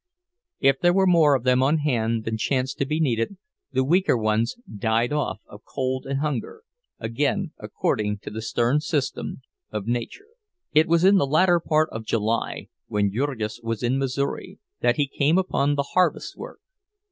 [0.59, 3.37] If there were more of them on hand than chanced to be needed,
[3.71, 6.63] the weaker ones died off of cold and hunger,
[6.97, 10.29] again according to the stern system of nature.
[10.73, 15.07] It was in the latter part of July, when Jurgis was in Missouri, that he
[15.07, 16.61] came upon the harvest work.